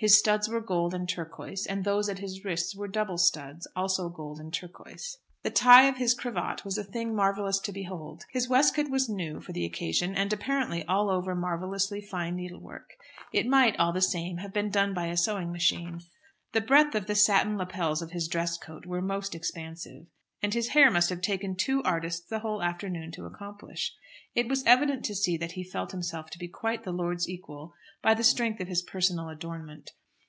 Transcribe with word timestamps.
His 0.00 0.16
studs 0.16 0.48
were 0.48 0.60
gold 0.60 0.94
and 0.94 1.08
turquoise, 1.08 1.66
and 1.66 1.82
those 1.82 2.08
at 2.08 2.20
his 2.20 2.44
wrists 2.44 2.76
were 2.76 2.86
double 2.86 3.18
studs, 3.18 3.66
also 3.74 4.08
gold 4.08 4.38
and 4.38 4.54
turquoise. 4.54 5.18
The 5.42 5.50
tie 5.50 5.86
of 5.88 5.96
his 5.96 6.14
cravat 6.14 6.64
was 6.64 6.78
a 6.78 6.84
thing 6.84 7.16
marvellous 7.16 7.58
to 7.62 7.72
behold. 7.72 8.22
His 8.30 8.48
waistcoat 8.48 8.90
was 8.92 9.08
new 9.08 9.40
for 9.40 9.50
the 9.52 9.64
occasion, 9.64 10.14
and 10.14 10.32
apparently 10.32 10.84
all 10.84 11.10
over 11.10 11.34
marvellously 11.34 12.00
fine 12.00 12.36
needlework. 12.36 12.90
It 13.32 13.46
might, 13.48 13.76
all 13.80 13.92
the 13.92 14.00
same, 14.00 14.36
have 14.36 14.52
been 14.52 14.70
done 14.70 14.94
by 14.94 15.06
a 15.06 15.16
sewing 15.16 15.50
machine. 15.50 16.02
The 16.52 16.60
breadth 16.60 16.94
of 16.94 17.08
the 17.08 17.16
satin 17.16 17.58
lappets 17.58 18.00
of 18.00 18.12
his 18.12 18.28
dress 18.28 18.56
coat 18.56 18.86
were 18.86 19.02
most 19.02 19.34
expansive. 19.34 20.06
And 20.40 20.54
his 20.54 20.68
hair 20.68 20.88
must 20.88 21.10
have 21.10 21.20
taken 21.20 21.56
two 21.56 21.82
artists 21.82 22.24
the 22.24 22.38
whole 22.38 22.62
afternoon 22.62 23.10
to 23.14 23.24
accomplish. 23.26 23.92
It 24.36 24.46
was 24.46 24.62
evident 24.66 25.04
to 25.06 25.16
see 25.16 25.36
that 25.36 25.52
he 25.52 25.64
felt 25.64 25.90
himself 25.90 26.30
to 26.30 26.38
be 26.38 26.46
quite 26.46 26.84
the 26.84 26.92
lord's 26.92 27.28
equal 27.28 27.74
by 28.02 28.14
the 28.14 28.22
strength 28.22 28.60
of 28.60 28.68
his 28.68 28.82
personal 28.82 29.28
adornment. 29.30 29.90